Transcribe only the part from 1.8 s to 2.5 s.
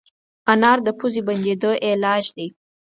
علاج دی.